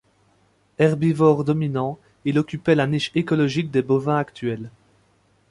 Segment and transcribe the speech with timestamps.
[0.79, 4.71] Herbivore dominant, il occupait la niche écologique des bovins actuels.